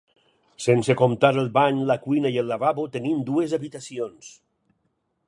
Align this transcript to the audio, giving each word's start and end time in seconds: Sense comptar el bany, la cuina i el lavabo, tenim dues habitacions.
Sense 0.63 0.93
comptar 1.01 1.31
el 1.41 1.51
bany, 1.57 1.83
la 1.91 1.97
cuina 2.07 2.31
i 2.37 2.39
el 2.45 2.51
lavabo, 2.53 2.87
tenim 2.97 3.21
dues 3.29 3.55
habitacions. 3.59 4.33